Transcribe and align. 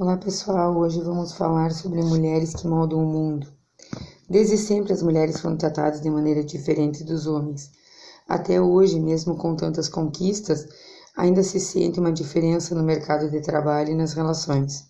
Olá 0.00 0.16
pessoal, 0.16 0.76
hoje 0.76 1.00
vamos 1.00 1.32
falar 1.32 1.72
sobre 1.72 2.00
mulheres 2.04 2.54
que 2.54 2.68
moldam 2.68 3.00
o 3.00 3.04
mundo. 3.04 3.48
Desde 4.30 4.56
sempre 4.56 4.92
as 4.92 5.02
mulheres 5.02 5.40
foram 5.40 5.56
tratadas 5.56 6.00
de 6.00 6.08
maneira 6.08 6.44
diferente 6.44 7.02
dos 7.02 7.26
homens. 7.26 7.72
Até 8.28 8.60
hoje, 8.60 9.00
mesmo 9.00 9.36
com 9.36 9.56
tantas 9.56 9.88
conquistas, 9.88 10.68
ainda 11.16 11.42
se 11.42 11.58
sente 11.58 11.98
uma 11.98 12.12
diferença 12.12 12.76
no 12.76 12.84
mercado 12.84 13.28
de 13.28 13.40
trabalho 13.40 13.90
e 13.90 13.96
nas 13.96 14.12
relações. 14.12 14.86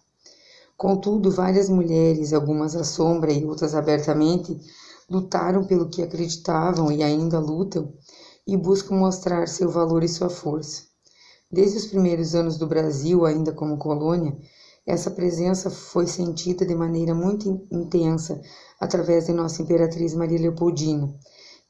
Contudo, 0.77 1.31
várias 1.31 1.71
mulheres, 1.71 2.35
algumas 2.35 2.77
à 2.77 2.85
sombra 2.85 3.33
e 3.33 3.47
outras 3.47 3.75
abertamente, 3.75 4.61
lutaram 5.09 5.65
pelo 5.65 5.89
que 5.89 6.03
acreditavam 6.03 6.93
e 6.93 7.03
ainda 7.03 7.41
lutam 7.41 7.95
e 8.47 8.59
buscam 8.59 8.95
mostrar 8.95 9.49
seu 9.49 9.71
valor 9.71 10.05
e 10.05 10.09
sua 10.09 10.29
força. 10.29 10.83
Desde 11.51 11.79
os 11.79 11.87
primeiros 11.87 12.35
anos 12.35 12.59
do 12.59 12.67
Brasil, 12.67 13.25
ainda 13.25 13.53
como 13.55 13.79
colônia, 13.79 14.37
essa 14.89 15.11
presença 15.11 15.69
foi 15.69 16.07
sentida 16.07 16.65
de 16.65 16.75
maneira 16.75 17.15
muito 17.15 17.67
intensa 17.71 18.41
através 18.81 19.27
de 19.27 19.35
nossa 19.35 19.61
imperatriz 19.61 20.15
Maria 20.15 20.41
Leopoldina, 20.41 21.15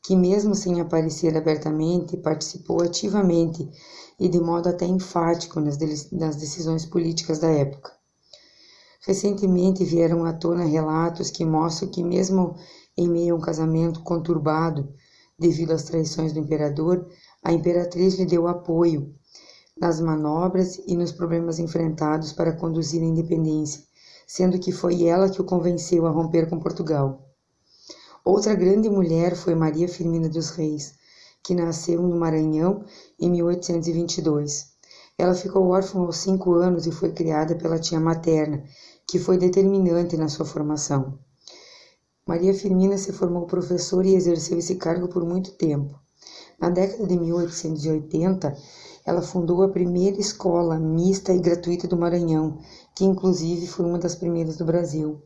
que, 0.05 0.15
mesmo 0.15 0.55
sem 0.55 0.81
aparecer 0.81 1.37
abertamente, 1.37 2.17
participou 2.17 2.81
ativamente 2.81 3.69
e 4.21 4.29
de 4.29 4.41
modo 4.41 4.69
até 4.69 4.87
enfático 4.87 5.59
nas, 5.59 5.77
nas 6.13 6.37
decisões 6.37 6.87
políticas 6.87 7.41
da 7.41 7.49
época. 7.49 7.91
Recentemente 9.05 9.85
vieram 9.85 10.25
à 10.25 10.33
tona 10.33 10.65
relatos 10.65 11.29
que 11.29 11.45
mostram 11.45 11.91
que, 11.91 12.05
mesmo 12.05 12.55
em 12.97 13.09
meio 13.09 13.35
a 13.35 13.39
um 13.39 13.41
casamento 13.41 14.01
conturbado 14.05 14.95
devido 15.37 15.73
às 15.73 15.83
traições 15.83 16.33
do 16.33 16.39
imperador, 16.39 17.05
a 17.43 17.53
imperatriz 17.53 18.15
lhe 18.15 18.27
deu 18.27 18.47
apoio 18.47 19.13
nas 19.81 20.01
manobras 20.01 20.81
e 20.87 20.97
nos 20.97 21.13
problemas 21.13 21.59
enfrentados 21.59 22.33
para 22.33 22.53
conduzir 22.53 23.03
a 23.03 23.07
independência, 23.07 23.83
sendo 24.27 24.59
que 24.59 24.73
foi 24.73 25.05
ela 25.05 25.31
que 25.31 25.41
o 25.41 25.45
convenceu 25.45 26.07
a 26.07 26.11
romper 26.11 26.49
com 26.49 26.59
Portugal. 26.59 27.25
Outra 28.25 28.55
grande 28.55 28.91
mulher 28.91 29.37
foi 29.37 29.55
Maria 29.55 29.89
Firmina 29.89 30.29
dos 30.29 30.51
Reis, 30.51 30.95
que 31.43 31.55
nasceu 31.55 32.03
no 32.03 32.19
Maranhão 32.19 32.85
em 33.19 33.31
1822. 33.31 34.67
Ela 35.17 35.35
ficou 35.35 35.69
órfã 35.69 36.01
aos 36.01 36.19
cinco 36.19 36.55
anos 36.55 36.87
e 36.87 36.93
foi 36.93 37.13
criada 37.13 37.57
pela 37.57 37.79
tia 37.79 37.99
materna, 37.99 38.63
que 39.07 39.19
foi 39.19 39.39
determinante 39.39 40.17
na 40.17 40.29
sua 40.29 40.45
formação. 40.45 41.19
Maria 42.27 42.53
Firmina 42.53 42.99
se 42.99 43.13
formou 43.13 43.47
professora 43.47 44.07
e 44.07 44.15
exerceu 44.15 44.59
esse 44.59 44.75
cargo 44.75 45.09
por 45.09 45.25
muito 45.25 45.53
tempo. 45.53 45.99
Na 46.61 46.71
década 46.71 47.07
de 47.07 47.17
1880, 47.17 48.57
ela 49.07 49.23
fundou 49.23 49.63
a 49.63 49.69
primeira 49.69 50.21
escola 50.21 50.77
mista 50.79 51.33
e 51.33 51.39
gratuita 51.39 51.87
do 51.87 51.97
Maranhão, 51.97 52.59
que 52.97 53.05
inclusive 53.05 53.67
foi 53.69 53.87
uma 53.87 53.99
das 53.99 54.17
primeiras 54.17 54.57
do 54.57 54.65
Brasil. 54.65 55.23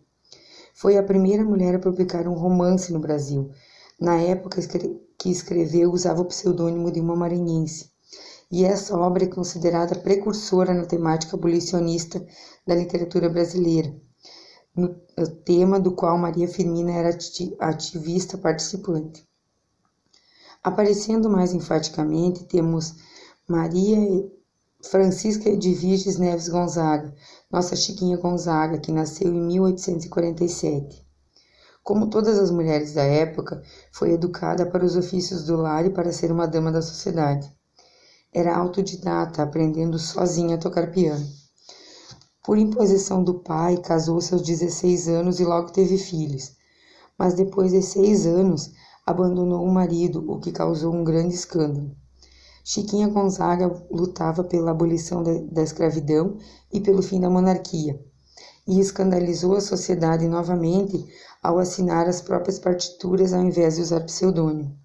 Foi 0.74 0.98
a 0.98 1.02
primeira 1.02 1.42
mulher 1.42 1.74
a 1.74 1.78
publicar 1.78 2.28
um 2.28 2.34
romance 2.34 2.92
no 2.92 3.00
Brasil. 3.00 3.50
Na 3.98 4.20
época 4.20 4.60
que 5.18 5.30
escreveu, 5.30 5.90
usava 5.90 6.20
o 6.20 6.26
pseudônimo 6.26 6.92
de 6.92 7.00
uma 7.00 7.16
maranhense. 7.16 7.90
E 8.50 8.64
essa 8.64 8.94
obra 8.98 9.24
é 9.24 9.28
considerada 9.28 9.94
precursora 9.94 10.74
na 10.74 10.84
temática 10.84 11.34
abolicionista 11.34 12.22
da 12.66 12.74
literatura 12.74 13.30
brasileira, 13.30 13.96
no 14.76 14.94
tema 15.44 15.80
do 15.80 15.94
qual 15.94 16.18
Maria 16.18 16.46
Firmina 16.46 16.92
era 16.92 17.16
ativista 17.60 18.36
participante. 18.36 19.26
Aparecendo 20.64 21.28
mais 21.28 21.52
enfaticamente, 21.52 22.44
temos 22.44 22.94
Maria 23.48 23.98
Francisca 24.80 25.56
de 25.56 25.74
Virges 25.74 26.18
Neves 26.18 26.48
Gonzaga, 26.48 27.12
nossa 27.50 27.74
Chiquinha 27.74 28.16
Gonzaga, 28.16 28.78
que 28.78 28.92
nasceu 28.92 29.28
em 29.34 29.40
1847. 29.40 31.04
Como 31.82 32.08
todas 32.08 32.38
as 32.38 32.52
mulheres 32.52 32.94
da 32.94 33.02
época, 33.02 33.60
foi 33.90 34.12
educada 34.12 34.64
para 34.64 34.84
os 34.84 34.94
ofícios 34.94 35.44
do 35.44 35.56
lar 35.56 35.84
e 35.84 35.90
para 35.90 36.12
ser 36.12 36.30
uma 36.30 36.46
dama 36.46 36.70
da 36.70 36.80
sociedade. 36.80 37.52
Era 38.32 38.56
autodidata, 38.56 39.42
aprendendo 39.42 39.98
sozinha 39.98 40.54
a 40.54 40.60
tocar 40.60 40.92
piano. 40.92 41.26
Por 42.44 42.56
imposição 42.56 43.24
do 43.24 43.40
pai, 43.40 43.78
casou-se 43.78 44.32
aos 44.32 44.42
16 44.42 45.08
anos 45.08 45.40
e 45.40 45.44
logo 45.44 45.72
teve 45.72 45.98
filhos. 45.98 46.52
Mas 47.18 47.34
depois 47.34 47.72
de 47.72 47.82
seis 47.82 48.26
anos, 48.26 48.72
abandonou 49.04 49.64
o 49.64 49.72
marido, 49.72 50.24
o 50.30 50.38
que 50.38 50.52
causou 50.52 50.94
um 50.94 51.04
grande 51.04 51.34
escândalo. 51.34 51.94
Chiquinha 52.64 53.08
Gonzaga 53.08 53.84
lutava 53.90 54.44
pela 54.44 54.70
abolição 54.70 55.22
da 55.50 55.62
escravidão 55.62 56.38
e 56.72 56.80
pelo 56.80 57.02
fim 57.02 57.20
da 57.20 57.28
monarquia, 57.28 58.00
e 58.66 58.78
escandalizou 58.78 59.56
a 59.56 59.60
sociedade 59.60 60.28
novamente 60.28 61.04
ao 61.42 61.58
assinar 61.58 62.08
as 62.08 62.20
próprias 62.20 62.60
partituras 62.60 63.32
ao 63.32 63.42
invés 63.42 63.76
de 63.76 63.82
usar 63.82 64.00
pseudônimo. 64.02 64.78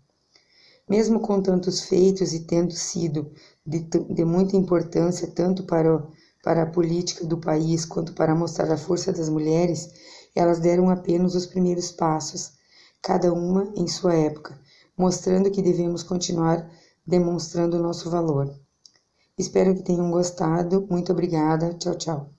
Mesmo 0.89 1.19
com 1.19 1.39
tantos 1.39 1.81
feitos 1.81 2.33
e 2.33 2.39
tendo 2.39 2.73
sido 2.73 3.31
de, 3.63 3.81
de 3.81 4.25
muita 4.25 4.55
importância 4.55 5.27
tanto 5.27 5.63
para, 5.63 6.03
para 6.43 6.63
a 6.63 6.65
política 6.65 7.25
do 7.25 7.37
país 7.37 7.85
quanto 7.85 8.13
para 8.13 8.33
mostrar 8.33 8.71
a 8.71 8.77
força 8.77 9.11
das 9.11 9.29
mulheres, 9.29 9.89
elas 10.33 10.59
deram 10.59 10.89
apenas 10.89 11.35
os 11.35 11.45
primeiros 11.45 11.91
passos, 11.91 12.53
cada 13.01 13.33
uma 13.33 13.71
em 13.75 13.87
sua 13.87 14.13
época, 14.13 14.59
mostrando 14.97 15.51
que 15.51 15.61
devemos 15.61 16.03
continuar 16.03 16.69
demonstrando 17.05 17.79
nosso 17.79 18.09
valor. 18.09 18.53
Espero 19.37 19.75
que 19.75 19.83
tenham 19.83 20.11
gostado. 20.11 20.85
Muito 20.89 21.11
obrigada. 21.11 21.73
Tchau, 21.75 21.95
tchau. 21.95 22.36